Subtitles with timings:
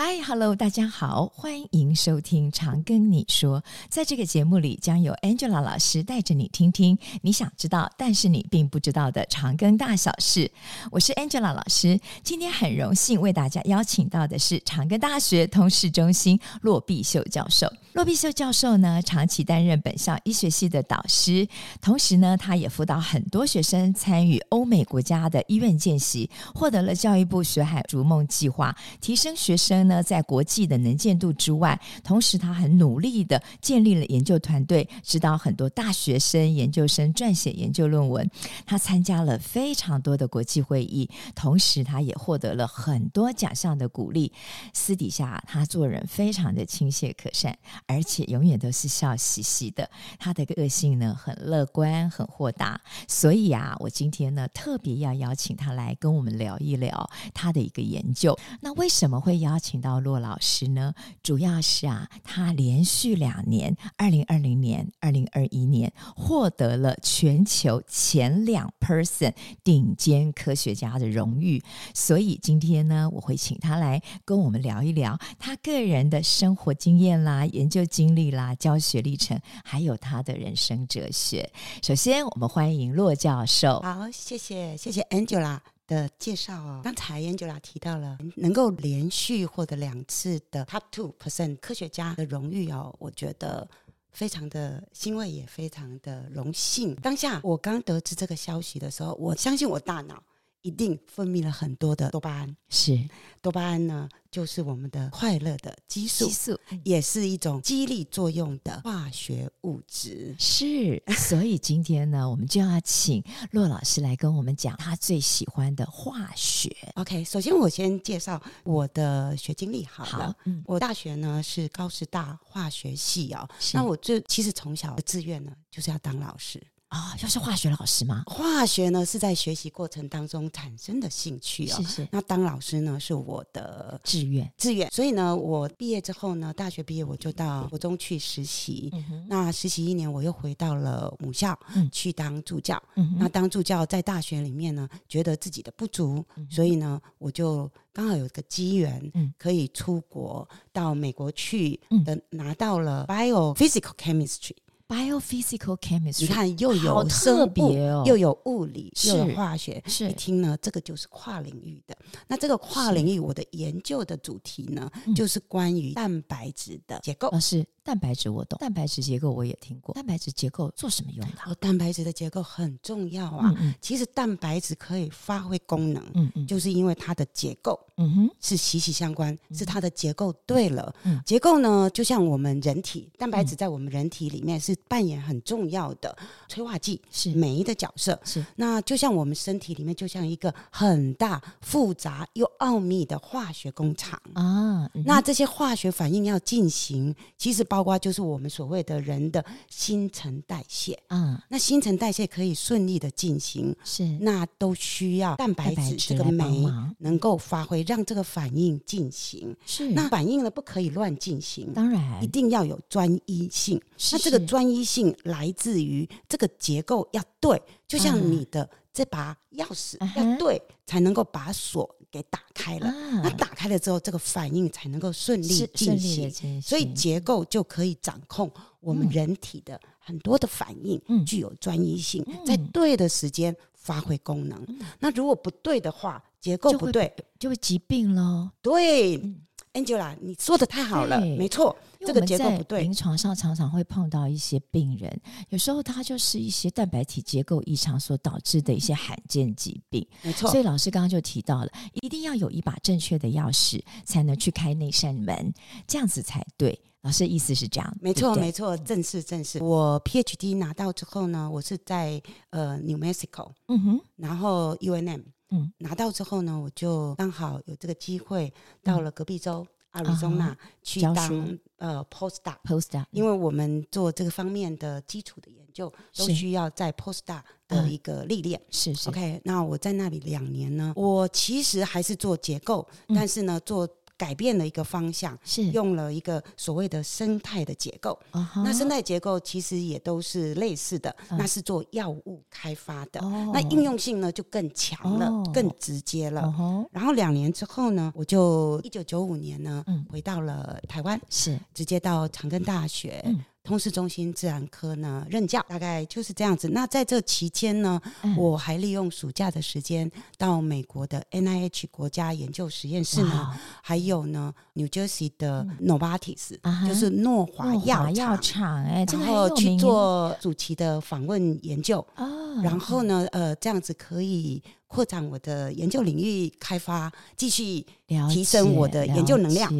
[0.00, 3.60] 嗨，Hello，大家好，欢迎收听《长庚你说》。
[3.88, 10.48] 在这个节目里，将由 Angela 老师带着你听听你想知道，但是你并不知道的长庚大小事。
[10.92, 17.68] 我是 Angela 老师，今天很荣幸为大家邀请到的是长庚大学通识中心骆必秀教授。
[17.94, 21.48] 骆必秀教授呢，长期担任本校医学系的导师，
[21.80, 29.87] 同时呢，他也辅导很多学生参与欧美国家的医院见习，获得了教育部学海逐梦计划，提升学生。
[29.88, 38.30] 呢，在国际的能见度之外，同时他很努力的建立了研究团队，指导很多大学生、研究生撰写研究论文。
[38.66, 44.30] 他参加了非常多的国际会议，同时他也获得了很多奖项的鼓励。
[44.74, 49.88] 私底下他做人非常的亲切可善，而且永远都是笑嘻嘻的。
[50.18, 52.80] 他的个性呢，很乐观、很豁达。
[53.06, 58.38] 所以啊，我今天呢，特别要邀请他来跟我们聊一聊他的一个研究。
[58.60, 59.77] 那为什么会邀请？
[59.80, 71.62] 到骆老师呢，主要是啊，他连续两年，二零二零年、二零二一年，获得了全球前两 percent 顶尖科学家的荣誉。
[71.94, 81.50] 所以今天呢，我会请他来跟我们聊一聊他个人的生活经验啦、研究经历啦、教学历程，还有他的人生哲学。
[81.82, 83.80] 首先，我们欢迎骆教授。
[83.80, 85.77] 好，谢谢，谢谢 Angela。
[85.88, 93.68] 的介绍哦，刚才 Angela 提到了能够连续获得两次的 Top Two Percent 科学家的荣誉哦，我觉得
[94.12, 96.94] 非常的欣慰，也非常的荣幸。
[96.96, 100.22] 当下我刚得知这个消息的时候，我相信我大脑。
[100.62, 103.08] 一定分泌了很多的多巴胺，是
[103.40, 110.34] 多巴胺呢，就是我们的快乐的激素，激素也是一种激励作用的化学物质。
[110.38, 116.74] 是，所以今天呢，我们就要请骆老师来跟我们讲他最喜欢的化学。
[116.94, 120.26] OK，首先我先介绍我的学经历好了。
[120.26, 126.60] 好，嗯，我大学呢是高师大化学系哦，那我就其实从小的志愿呢就是要当老师。
[126.88, 128.22] 啊、哦，要是化学老师吗？
[128.26, 131.76] 化学呢是在学习过程当中产生的兴趣哦。
[131.76, 132.08] 是是。
[132.10, 134.90] 那当老师呢是我的志愿，志愿。
[134.90, 138.90] 所以呢，我毕业之后呢，大学毕业我就到国中去实习。
[138.94, 143.16] 嗯、那实习一年，我又回到了母校、嗯、去当助教、嗯。
[143.18, 154.56] 那当助教在大学里面呢，觉得自己的不足，嗯、所以呢，我就刚好有一个机缘，可以出国到美国去的，嗯、拿到了 Biophysical Chemistry。
[154.88, 161.94] Biophysical chemistry，你看又有生物，哦、又有物理，又有化学，是一听呢，这个就是跨领域的。
[162.26, 167.28] 那这个跨领域，我的研究的主题呢，就是关于蛋白质的结构。
[167.30, 167.66] 老师。
[167.88, 169.94] 蛋白质我懂，蛋白质结构我也听过。
[169.94, 171.38] 蛋白质结构做什么用的？
[171.46, 173.50] 哦，蛋白质的结构很重要啊。
[173.56, 180.94] 嗯嗯，其实蛋白质可以发挥功能，嗯嗯，就是因为它的结构，嗯哼，是息息相关，嗯，是它的结构对了。
[181.04, 186.14] 嗯，结构呢，就像我们人体，蛋白质在我们人体里面是扮演很重要的
[186.46, 188.20] 催化剂，是酶的角色。
[188.22, 195.02] 是，那就像我们身体里面，就像一个很大、复杂又奥秘的化学工厂啊，嗯。
[195.06, 204.04] 那这些化学反应要进行，其实包包括就是我们所谓的人的新陈代谢，嗯，那新陈代谢可以顺利的进行，是。
[204.20, 206.68] 那都需要蛋白质这个酶
[206.98, 209.56] 能够发挥，让这个反应进行。
[209.64, 209.92] 是。
[209.92, 212.20] 那反应呢不可以乱进行，当然。
[212.20, 213.80] 一定要有专一性。
[213.96, 221.94] 是是那这个专一性来自于这个结构要对，就像你的这把钥匙要对，嗯、才能够把锁。
[222.10, 228.50] 给打开了，啊，那打开了之后，这个反应才能够顺利进行，所以结构就可以掌控
[228.80, 234.78] 我们人体的很多的反应，嗯，具有专一性，嗯，在对的时间发挥功能，嗯。
[234.98, 238.50] 那如果不对的话，结构不对，就会疾病咯。
[238.62, 239.18] 对。
[239.18, 239.42] 嗯
[239.74, 241.76] Angela，你说的太好了，没错，
[242.06, 242.82] 这个结构不对。
[242.82, 250.50] 临床上常常会碰到一些病人，有时候他就是一些蛋白体结构异常所导致的一些罕见疾病，没错。
[250.50, 251.70] 所以老师刚刚就提到了，
[252.02, 255.52] 一定要有一把正确的钥匙，才能去开那扇门，
[255.86, 256.80] 这样子才对。
[257.02, 259.62] 老师的意思是这样，没错，没错，正是正是。
[259.62, 262.20] 我 PhD 拿到之后呢，我是在
[262.50, 265.22] 呃 New Mexico，嗯哼，然后 UNM。
[265.50, 268.52] 嗯，拿到之后呢，我就刚好有这个机会
[268.82, 278.60] 到了隔壁州阿里中纳去当呃 postdoc，postdoc，因为我们做这个方面的基础的研究都需要在 postdoc 的一个历练。
[278.70, 283.88] 是是，OK，那我在那里两年呢，我其实还是做结构，嗯、但是呢做。
[284.18, 288.18] 改变了一个方向，是用了一个所谓的生态的结构。
[288.32, 288.64] Uh -huh.
[288.64, 291.36] 那生态结构其实也都是类似的，uh.
[291.38, 293.20] 那是做药物开发的。
[293.20, 293.52] Uh -huh.
[293.52, 295.52] 那应用性呢就更强了，uh.
[295.54, 296.42] 更直接了。
[296.42, 296.84] Uh.
[296.90, 300.12] 然后两年之后呢，我就一九九五年呢、uh.
[300.12, 303.24] 回到了台湾，是直接到长庚大学。
[303.68, 303.78] Uh.
[303.78, 306.70] 通识中心自然科呢任教，大概就是这样子。
[306.70, 322.04] 那在这期间呢，嗯、我还利用暑假的时间到美国的 NIH 国家研究实验室呢，还有呢 New Jersey 的 Novartis，、嗯、就是诺华药药厂，哎，然后去做主题的访问研究。
[322.16, 327.86] 哦，然后呢，呃，这样子可以扩展我的研究领域开发，继续
[328.30, 329.72] 提升我的研究能量。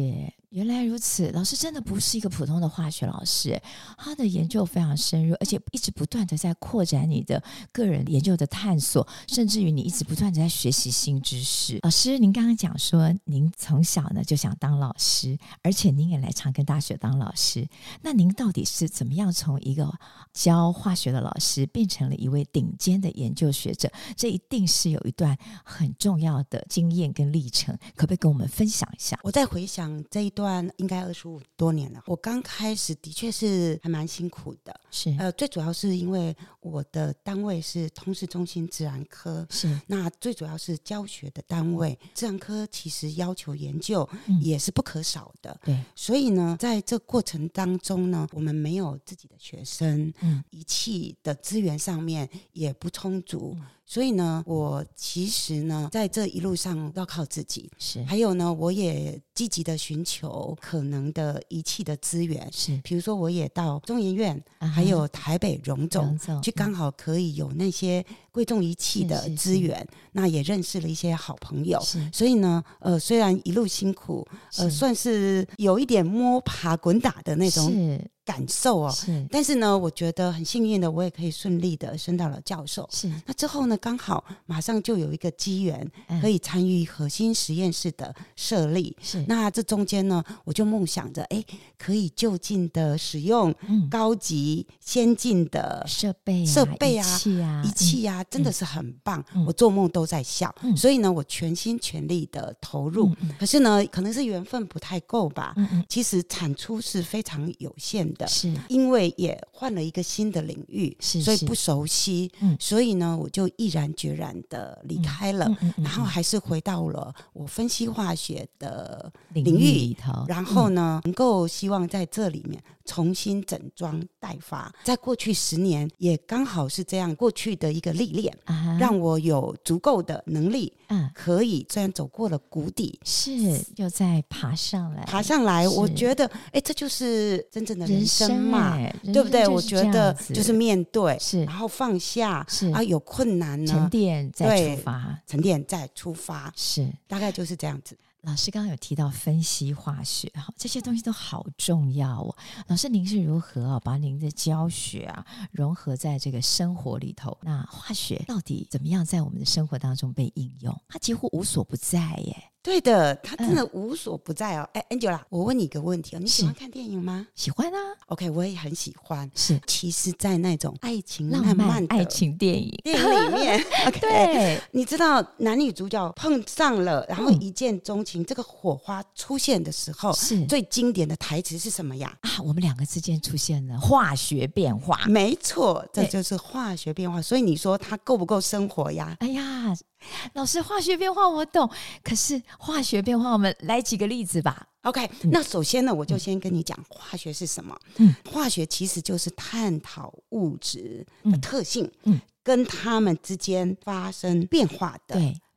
[0.49, 3.61] 原来如此，老师真的不是一个普通的化学老师，
[3.99, 11.77] 他的研究非常深入，而且一直不断的在扩展你的个人研究的探索，甚至于你一直不断的在学习新知识。
[11.83, 17.67] 老师，您刚刚讲说，您从小呢就想当老师，而且您也来长庚大学当老师，
[18.01, 19.87] 那您到底是怎么样从一个
[20.33, 23.87] 教化学的老师变成了一位顶尖的研究学者？
[24.17, 29.19] 这一定是有一段很重要的经验跟历程，可不可以跟我们分享一下？
[29.21, 30.29] 我在回想这一。
[30.39, 32.01] 段应该二十五多年了。
[32.05, 41.99] 我刚开始的确是还蛮辛苦的，是呃，最主要是因为我的单位是通识中心自然科，是那最主要是教学的单位。
[42.13, 44.07] 自然科其实要求研究
[44.39, 45.83] 也是不可少的，对、嗯。
[45.93, 53.57] 所以呢，在这过程当中呢，我们没有自己的学生，嗯，仪器的资源上面也不充足。
[53.59, 57.67] 嗯所以呢，我其实呢，在这一路上要靠自己。
[57.79, 62.47] 是，还有呢，我也积极的寻求可能的仪器的资源。
[62.53, 69.83] 是，比如说，我也到中研院，还有台北荣总，去刚好可以有那些贵重仪器的资源。
[70.11, 71.81] 那也认识了一些好朋友。
[71.81, 74.23] 是，所以呢，呃，虽然一路辛苦，
[74.59, 77.99] 呃，算是有一点摸爬滚打的那种。
[78.29, 82.87] 感受哦，是，但是呢，我觉得很幸运的，我也可以顺利的升到了教授。
[82.91, 85.91] 是，那之后呢，刚好马上就有一个机缘，
[86.21, 88.95] 可以参与核心实验室的设立。
[89.01, 91.43] 是，那这中间呢，我就梦想着，哎，
[91.75, 93.51] 可以就近的使用
[93.89, 99.25] 高级先进的设备、设备啊、仪器啊、仪器啊，真的是很棒。
[99.47, 103.11] 我做梦都在笑，所以呢，我全心全力的投入。
[103.39, 105.55] 可是呢，可能是缘分不太够吧。
[105.87, 108.18] 其实产出是非常有限的。
[108.27, 108.53] 是。
[108.67, 122.61] 因为也换了一个新的领域，是，是所以不熟悉，嗯，所以呢，我就毅然决然的离开了，嗯然后还是回到了我分析化学的领域里头，然后呢，能够希望在这里面。
[122.85, 128.79] 重新整装待发，在过去十年也刚好是这样，过去的一个历练，uh-huh.
[128.79, 133.31] 让我有足够的能力，嗯，可以虽然走过了谷底，是
[133.75, 135.69] 又在爬上来，爬上来。
[135.69, 139.47] 我觉得，哎，这就是真正的人生嘛，对不对？
[139.47, 147.95] 我觉得就是面对，是然后放下，是啊，有困难呢，沉淀再出发，沉淀再出发，是大概就是这样子。
[148.23, 152.35] 老师刚刚有提到分析化学，哈，这些东西都好重要哦。
[152.67, 157.37] 老师，您是如何啊把您的教学啊融合在这个生活里头？
[157.43, 160.77] 那化学到底怎么样在我们的生活当中被应用？
[160.89, 162.35] 它几乎无所不在耶。
[162.69, 164.69] 对的，他真的无所不在哦。
[164.73, 167.25] 哎、嗯，Angela，我问你一个问题哦，你喜欢看电影吗？
[167.33, 167.77] 喜欢啊。
[168.05, 169.29] OK，我也很喜欢。
[169.33, 182.15] 是，其实，在那种爱情浪漫，漫爱情电影电影里面， OK，对，你知道男女主角碰上了，然后一见钟情，嗯，这个火花出现的时候，是最经典的台词是什么呀？
[182.21, 185.05] 啊，我们两个之间出现了化学变化。
[185.07, 187.19] 没错，这就是化学变化。
[187.19, 189.17] 所以你说它够不够生活呀？
[189.21, 189.75] 哎呀。
[190.33, 191.69] 老师，化学变化我懂，
[192.03, 194.67] 可是化学变化，我们来几个例子吧。
[194.83, 197.77] OK，、嗯、那首先呢，我就先跟你讲化学是什么。
[197.97, 205.15] 嗯，化学其实就是探讨物质的特性，嗯，嗯跟它们之间发生变化的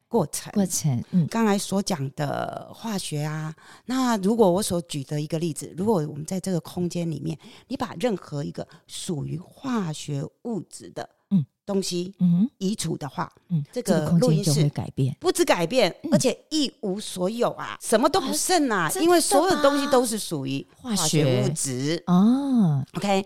[0.08, 0.52] 过程。
[0.52, 3.54] 过程，嗯，刚才所讲的化学啊，
[3.86, 11.46] 那如果我所举的一个例子，如果我们在这个空间里面，你把任何一个属于化学物质的，嗯。
[11.64, 21.42] 东西嗯移除的话，嗯，这个录音室改变，不止改变，而且一无所有啊，什么都不剩啊，因为所有的东西都是属于化学。
[21.42, 22.02] 物质。
[22.06, 22.84] 哦。
[22.94, 23.24] OK，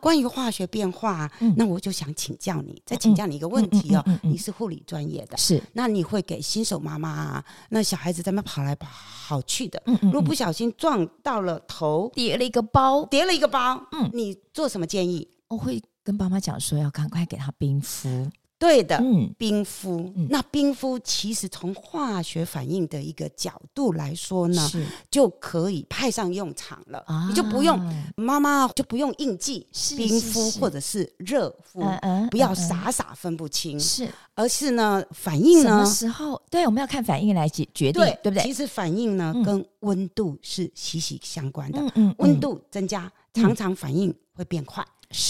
[0.00, 15.28] 关于化学变化，那我就想请教你，再请教你一个问题哦，你是护理专业的，是，那你会给新手妈妈啊，那小孩子在那跑来跑去的，如果不小心撞到了头，叠了一个包，叠了一个包，嗯，你做什么建议？
[15.48, 15.82] 我会。
[16.04, 20.12] 跟爸妈讲说要赶快给他冰敷，对的，嗯，冰敷。
[20.16, 24.70] 嗯、那冰敷其实从化学反应的一个角度来说呢，
[25.10, 27.02] 就可以派上用场了。
[27.06, 27.78] 啊、你就不用
[28.16, 29.66] 妈妈就不用应记
[29.96, 31.82] 冰敷或者是热敷，
[32.30, 33.78] 不要傻傻分不清。
[33.78, 34.08] 是。
[34.34, 35.68] 而是呢，反应呢？
[35.68, 36.40] 什么时候？
[36.48, 38.42] 对，我们要看反应来决决定，对，对不对？
[38.44, 41.78] 其实反应呢，嗯、跟温度是息息相关的。
[41.80, 44.82] 嗯嗯，温度增加，常常反应会变快；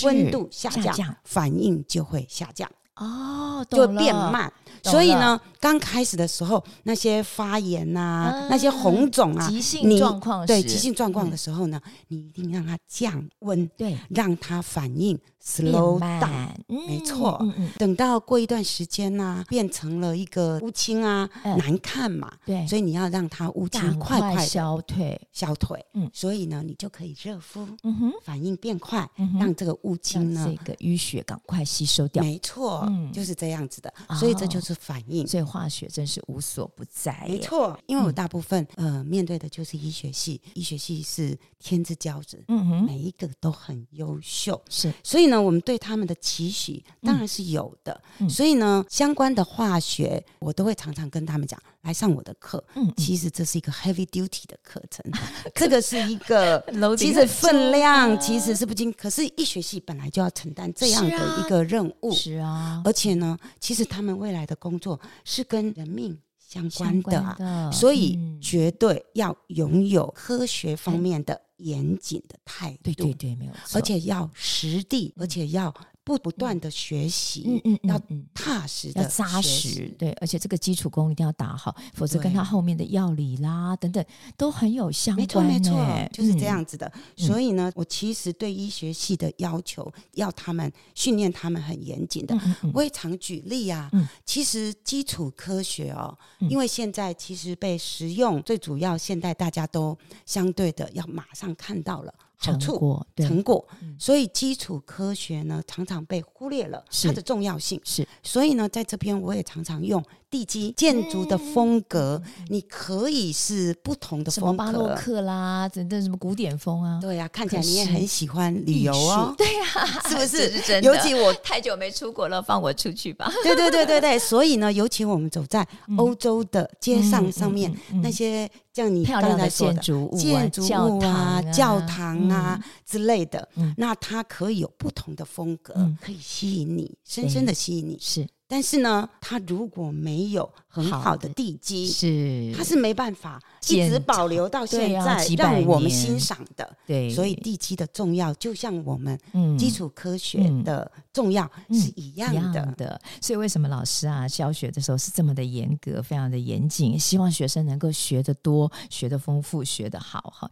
[0.04, 2.70] 温、嗯、度下降，反应就会下降。
[2.96, 4.52] 哦，就会变慢。
[4.84, 17.38] 所以呢，刚开始的时候，那些发炎呐、啊，嗯、那些红肿啊，急性状况，对急性状况的时候呢，嗯、你一定让它降温，对，让它反应 slow down，没错。
[17.40, 25.82] 嗯嗯、等到过一段时间呢、啊，变成了一个乌青啊，嗯、难看嘛，对，所以你要让它乌青快快消退，消退。
[25.94, 32.22] 嗯，所以呢，你就可以热敷，嗯哼，反应变快，嗯、让这个乌青呢，这个淤血赶快吸收掉。
[32.22, 33.92] 没错，嗯，就是这样子的。
[34.18, 34.76] 所以这就是。
[34.82, 37.24] 反应，所以化学真是无所不在。
[37.28, 44.92] 没错，因为我大部分、嗯、呃面对的就是医学系，医学系是天之骄子，嗯哼，每一个都很优秀，是。
[45.04, 47.98] 所以呢，我们对他们的期许当然是有的。
[48.18, 52.62] 嗯、所以呢，相关的化学我都会常常跟他们讲，来上我的课。
[52.74, 56.62] 嗯，其实这是一个 heavy duty 的课程，嗯、这个是一个
[56.98, 62.82] 其实分量其实是不轻，可是一学系本来就要承担这样的一个任务，是啊。
[62.84, 75.74] 而且呢，其实他们未来的工作是跟人命相关的啊，的所以绝对要拥有科学方面的严谨的态度，对对对，没有错，而且要实地，而且要。
[76.04, 78.00] 不不断的学习，嗯嗯，要
[78.34, 84.04] 踏实的，要扎实，对，而且这个基础功一定要打好，否则跟他后面的药理啦等等
[84.36, 85.22] 都很有相关。
[85.22, 86.90] 没错没错，就是这样子的。
[87.16, 92.36] 所以呢，我其实对医学系的要求，要他们训练他们很严谨的。
[92.74, 93.90] 我也常举例啊，
[94.24, 102.12] 其实基础科学哦，因为现在其实被实用最主要，现在大家都相对的要马上看到了。
[102.42, 103.68] 好处成果，成果，
[103.98, 107.80] 所以基础科学呢，常常被忽略了它的重要性。
[107.84, 110.02] 是，所以呢，在这边我也常常用。
[110.32, 120.50] 地基建筑的风格，你可以是不同的风格，什么巴洛克啦，等等什么古典风啊，对呀，看起来你也很喜欢旅游哦， 对呀，是不是？
[120.50, 120.90] 是真的。
[120.90, 123.30] 尤其我太久没出国了，放我出去吧。
[123.42, 127.70] 对对对对对，所以呢，尤其我们走在欧洲的街上上面，
[128.02, 133.46] 那些像你刚才说的建筑物、建筑物啊、教堂啊之类的，
[133.76, 138.26] 那它可以有不同的风格，可以吸引你，深深的吸引你，是。
[138.52, 142.52] 但是呢，它如果没有很好的地基，是。
[142.54, 146.76] 它是没办法一直保留到现在，让我们欣赏的。
[146.86, 149.18] 对，所以地基的重要，就像我们
[149.58, 152.62] 基础科学的重要是一样的。
[152.72, 160.50] 的，所以为什么老师啊教学的时候是这么的严格，非常的严谨，希望学生能够学得多、学得丰富、学得好哈。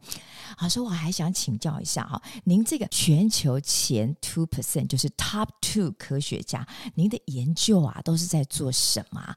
[0.60, 8.00] 老师，我还想请教一下哈，您这个全球前 two percent 就是 top two 科学家，您的研究啊？
[8.04, 9.34] 都是在做什么？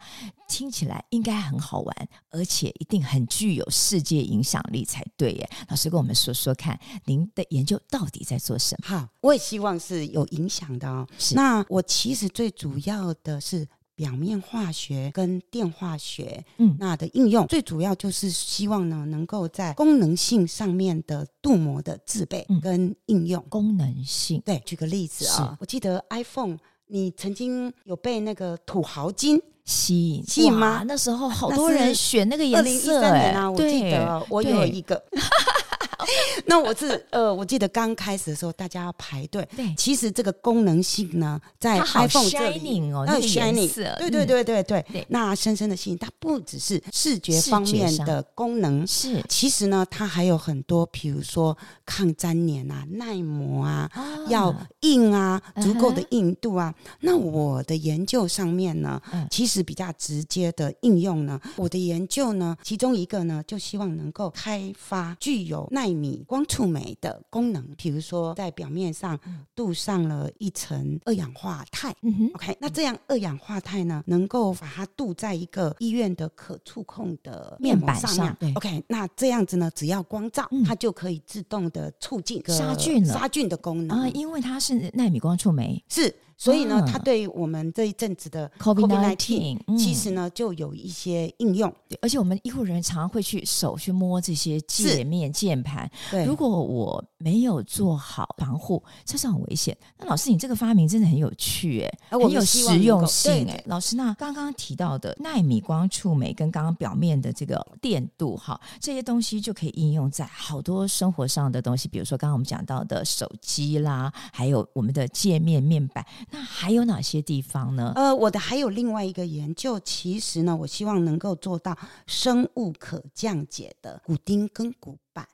[0.48, 5.50] 听起来应该很好玩，而且一定很具有世界影响力才对耶。
[5.70, 8.88] 老师跟我们说说看，您的研究到底在做什么？
[8.88, 11.08] 好，我也希望是有影响的哦。
[11.18, 23.44] 是那我其实最主要的是表面化学跟电化学，嗯，那的应用最主要就是希望呢，能够在功能性上面的镀膜的制备跟应用。
[23.50, 26.58] 功能性，对，举个例子啊、哦，我记得 iPhone。
[26.88, 30.84] 你曾经有被那个土豪金吸引吸引吗？
[30.86, 32.60] 那时候好多人选那个颜色。
[32.60, 35.02] 二零一三年啊，我记得我有一个。
[36.46, 39.48] 那我是呃，我记得刚开始的时候，大家要排队。
[39.56, 45.06] 对，其实这个功能性呢，在 iPhone 这里哦，那个颜色，对对对对对。
[45.10, 49.24] 那深深的吸引，它不只是视觉方面的功能，是。
[49.28, 53.90] 其实呢，它还有很多，比如说抗粘黏啊、耐磨啊，
[54.30, 56.74] 要硬啊，足够的硬度啊。
[57.02, 69.20] 那我的研究上面呢，其实比较直接的应用呢，我的研究呢，其中一个呢，就希望能够开发具有耐米光触媒的功能，比如说在表面上
[69.56, 71.96] 镀上了一层二氧化钛。
[72.02, 78.38] 嗯，OK，那这样二氧化钛呢，能够把它镀在一个医院的可触控的面板上面。
[78.40, 84.00] 对，OK，那这样子呢，只要光照，它就可以自动的促进杀菌、杀菌的功能。
[84.00, 85.84] 啊，因为它是纳米光触媒。
[85.90, 91.74] 是，所以呢，它对我们这一阵子的 COVID-19，其实呢就有一些应用。
[92.02, 95.90] 而且我们医护人员常常会去手去摸这些界面键盘。
[96.12, 99.78] 对，如果我没有做好防护，这是很危险。
[99.98, 103.64] 那老师，你这个发明真的很有趣，哎，很有实用性，哎。
[103.68, 116.06] 老师，那刚刚提到的纳米光触媒跟刚刚表面的这个电镀，哈，这些东西就可以应用在好多生活上的东西，比如说刚刚我们讲到的手机啦，还有我们的界面面板。
[116.32, 117.92] 那还有哪些地方呢？
[117.96, 121.78] 呃，我的还有另外一个研究，其实呢，我希望能够做到
[122.08, 125.28] 生物可降解的骨钉跟骨板。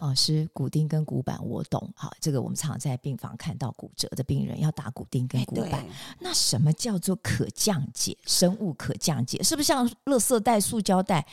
[0.00, 5.84] 老师，骨钉跟骨板我懂，好，这个我们常常在病房看到骨折的病人要打骨钉跟骨板。
[6.18, 8.16] 那什么叫做可降解？
[8.24, 11.26] 生物可降解，是不是像垃圾袋、塑胶袋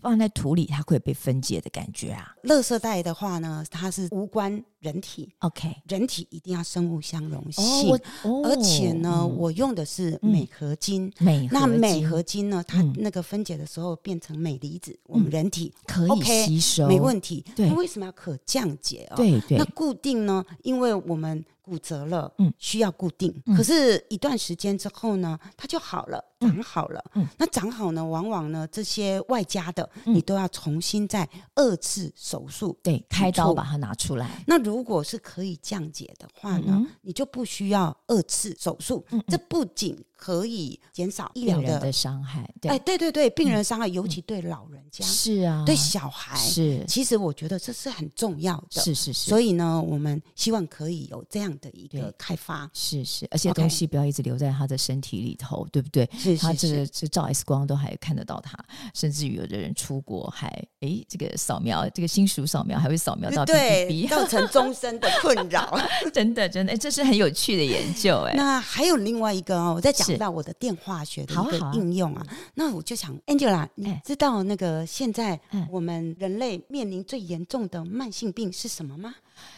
[0.00, 2.34] 放在土里，它会被分解的感觉啊？
[2.44, 7.90] 垃圾袋的话呢，它是无关人体，OK，人体一定要生物相容性，
[8.22, 17.44] 哦、而且呢，嗯、我用的是镁合金，镁、嗯、那镁合金呢，它那个分解的时候变成镁离子，嗯、我们人体可以吸收，OK, 没问题。
[17.56, 19.16] 它，为什么要可降解哦？
[19.16, 20.44] 对对，那固定呢？
[20.62, 21.44] 因为我们。
[21.68, 23.34] 骨折了，嗯，需要固定。
[23.46, 27.04] 嗯、可是，一段时间之后呢，它就好了，长好了。
[27.14, 34.42] 嗯，那长好呢，往往呢，这些外加的，嗯、你都要重新再二次手术，对，开刀把它拿出来。
[34.46, 39.04] 那如果是可以降解的话呢，嗯、你就不需要二次手术。
[39.10, 46.82] 嗯，这不仅可以减少医疗的伤害，对，哎，对对对，病人伤害，尤其对老人家，是啊，对小孩是。
[46.88, 49.28] 其实我觉得这是很重要的，是是是。
[49.28, 51.57] 所以呢，我们希望可以有这样。
[51.58, 52.68] 的一个开发。
[52.72, 56.08] 是是，而且东西不要一直留在他的身体里头对不对？
[56.12, 58.58] 是是是，他这个这照 X 光都还看得到他，
[58.94, 60.48] 甚至于有的人出国还
[60.80, 65.78] 哎，这个扫描这个心鼠扫描还会扫描到 BBB，造成终身的困扰，
[66.12, 68.34] 真的真的，这是很有趣的研究哎。
[68.36, 75.38] 那还有另外一个哦，我在讲到我的电化学的一个应用啊，啊那我就想 Angela，你知道那个现在
[75.70, 79.14] 我们人类面临最严重的慢性病是什么吗？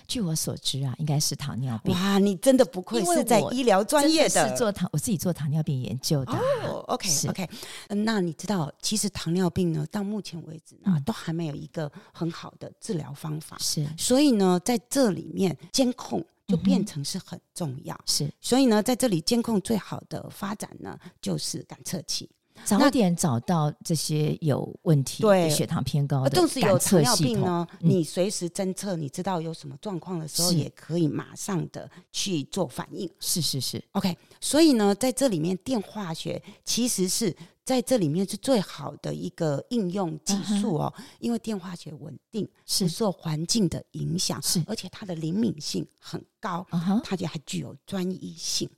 [0.07, 1.95] 据我所知啊，应该是糖尿病。
[1.95, 6.33] 哇，你真的不愧是在医疗专业的，是做糖，我自己做糖尿病研究的。
[6.33, 7.49] 哦，OK，OK。
[7.89, 13.57] 那你知道，其实糖尿病呢，到目前为止呢，嗯、都还没有一个很好的治疗方法。
[13.61, 17.95] 是，所以呢，在这里面监控就变成是很重要。
[17.95, 22.29] 嗯、是，所以呢，在这里监控最好的发展呢，就是感测器。
[22.65, 33.11] 早点找到这些有问题、对血糖偏高的感测系统，有糖尿病呢，嗯、你随时侦测，你知道有什么状况的时候，也可以马上的去做反应。
[33.19, 34.17] 是是是，OK。
[34.41, 37.37] 所以呢，在这里面，电化学其实是。
[37.71, 42.89] 在这里面是最好的一个应用技术哦，因为电化学稳定，是。
[42.89, 44.61] 受环境的影响，是。
[44.67, 46.67] 而且它的灵敏性很高，
[47.05, 48.69] 它就还具有专一性，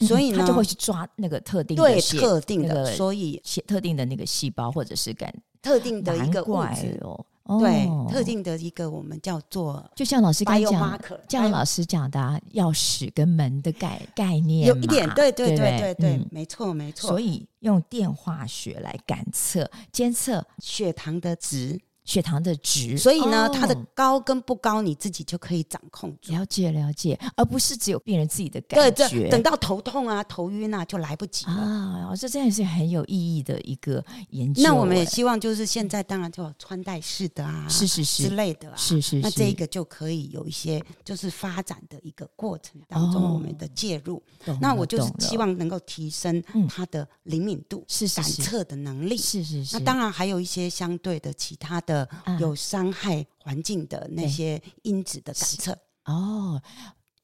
[0.00, 7.24] 所以呢，它就会去抓那个特定的对特定的，所以特定的那个细胞或者是感特定的一个物质哦。
[7.60, 12.18] 对，特定的一个我们叫做，就像老师刚讲，像老师讲的
[12.54, 17.08] 钥匙跟门的概概念，有一点，对对对对对，没错没错。
[17.08, 21.80] 所以用电化学来感测、监测血糖的值。
[22.04, 26.32] 血糖的值，所以呢，它的高跟不高，你自己就可以掌控住。
[26.32, 29.28] 了解了解，而不是只有病人自己的感觉。
[29.30, 32.16] 等到头痛啊、头晕啊，就来不及了啊！
[32.16, 34.64] 这真的是很有意义的一个研究。
[34.64, 39.20] 那我们也希望，就是现在当然就有穿戴式的啊，是是是之类的啊，是是是。
[39.20, 44.20] 那这一个就可以有一些就是发展的一个过程当中，我们的介入。
[44.60, 49.78] 那我就是希望能够提升它的灵敏度，是感测的能力，是是是。
[49.78, 51.91] 那当然还有一些相对的其他的。
[52.40, 55.76] 有伤害环境的那些因子的感测。
[56.04, 56.60] 哦，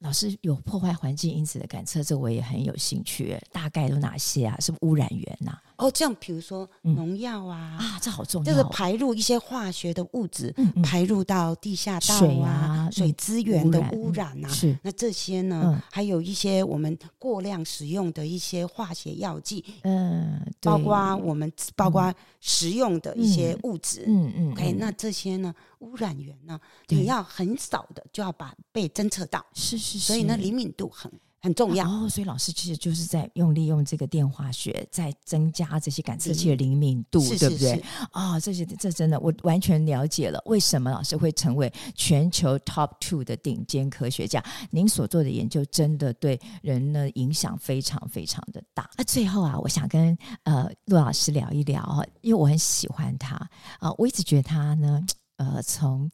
[0.00, 3.36] 老师有破坏环境因子的感测，这我也很有兴趣。
[3.50, 4.56] 大概有哪些啊？
[4.60, 5.62] 是不是污染源呐、啊？
[5.78, 14.76] 哦，这样，比如说农药啊，嗯、啊，这好重要，就是排入一些化学的物质，嗯嗯、排入到地下道啊，水啊，水资源的污染啊，是。
[14.82, 31.10] 那这些呢，嗯、还有一些我们过量使用的一些化学药剂，嗯，包括我们包括食用的一些物质，嗯嗯，OK，那这些呢，污染源呢，你要很少的就要把被侦测到，是是是，所以呢，灵敏度很。
[31.40, 37.72] 很重要哦，所以老师其实就是在用利用这个电化学，在增加这些感测器的灵敏度，嗯、对不对？
[38.10, 44.44] 啊、哦，这些这真的我完全了解了，为什么老师会成为全球 top two 的顶尖科学家？
[44.72, 48.90] 您所做的研究真的对人呢影响非常非常的大。
[48.96, 53.50] 那最后啊，我想跟呃陆老师聊一聊哈，因为我很喜欢他啊、
[53.82, 55.00] 呃，我一直觉得他呢，
[55.38, 56.10] 呃，从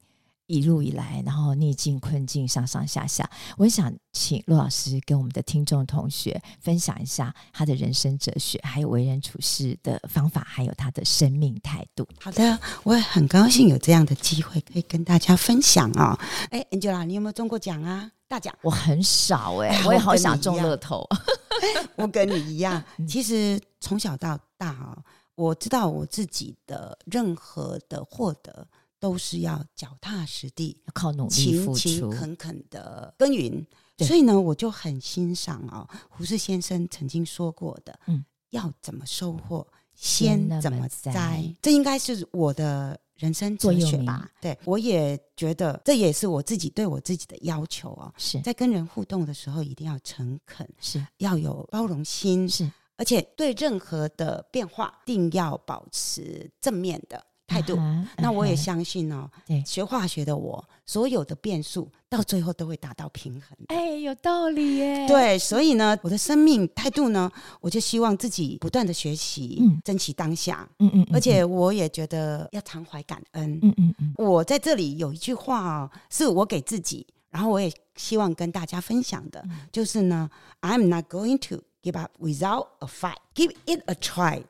[0.47, 12.07] 一路以来，然后逆境困境上上下下，我想请陆老师跟我们的听众同学分享一下他的人生哲学，还有为人处事的方法，还有他的生命态度。
[12.21, 16.15] 好的，我也很高兴有这样的机会可以跟大家分享啊。
[16.51, 18.11] 哎，Angela，你有没有中过奖啊？
[18.27, 18.55] 大奖？
[18.61, 21.07] 我很少哎、欸，我也好想中乐透。
[21.97, 24.95] 我跟你一样， 其实从小到大啊，
[25.33, 28.67] 我知道我自己的任何的获得。
[28.99, 33.65] 都是要脚踏实地，靠努力、勤勤恳恳的耕耘。
[33.99, 44.29] 所以呢，我就很欣赏啊、哦，胡适先生曾经说过的：“嗯，要怎么收获，先怎么栽。”这应该是我的人生哲学吧？
[44.41, 48.13] 对，我也觉得这也是我自己对我自己的要求哦。
[48.17, 57.25] 是在跟人互动的时候，一定要诚恳，是要有包容心，是而且对任何的变化，一定要保持正面的。
[57.47, 58.05] 态度，uh uh.
[58.17, 59.29] 那我也相信哦。
[59.45, 63.57] 对，学化学的我，所有的变数到最后都会达到平衡。
[63.67, 65.07] 哎，有道理耶。
[65.07, 67.31] 对，所以呢，我的生命态度呢，
[67.61, 74.13] 我就希望自己不断的学习，嗯，珍惜当下，嗯嗯，而且我也觉得要常怀感恩，嗯嗯嗯。
[74.17, 80.29] 我在这里有一句话哦，是我给自己，然后我也希望跟大家分享的，嗯、就是呢
[80.61, 83.17] ，I'm not going to give up without a fight.
[83.35, 84.43] Give it a try.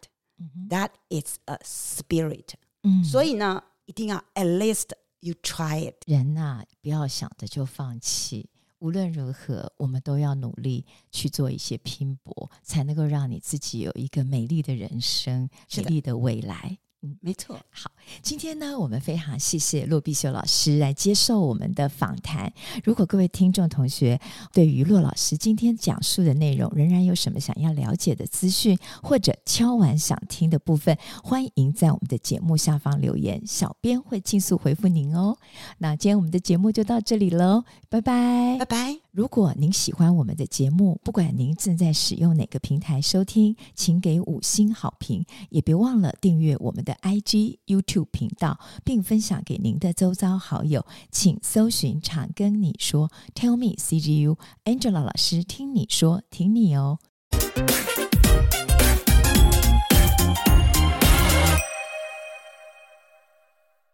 [0.70, 2.56] That is a spirit.
[2.86, 5.95] 嗯，所以呢，一定要 at least you try it。
[6.06, 8.48] 人呐、啊，不要想着就放弃，
[8.80, 16.78] 无论如何，我们都要努力去做一些拼搏，才能够让你自己有一个美丽的人生，美丽的未来。
[17.06, 17.56] 嗯，没错。
[17.70, 17.91] 好，
[18.24, 22.52] 今天呢，我们非常谢谢骆必修老师来接受我们的访谈。
[22.84, 24.20] 如果各位听众同学
[24.52, 35.38] 对于骆老师今天讲述的内容仍然有什么想要了解的资讯，或者敲完想听的部分，欢迎在我们的节目下方留言，小编会尽速回复您哦。
[35.78, 39.05] 那今天我们的节目就到这里喽，拜拜，拜拜。
[39.15, 50.86] 如果您喜欢我们的节目，不管您正在使用哪个平台收听，请给五星好评，也别忘了订阅我们的 IG、YouTube 频道，并分享给您的周遭好友。
[51.12, 56.99] 请搜寻“常跟你说 ”，Tell me CGU，Angela 老师听你说，听你哦。